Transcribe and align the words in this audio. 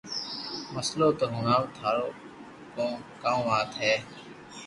مسلو 0.73 1.07
تو 1.17 1.25
ھڻاو 1.35 1.63
ٿارو 1.75 2.07
ڪو 2.75 2.87
ڪاو 3.21 3.39
وات 3.49 3.71
ھي 3.81 3.93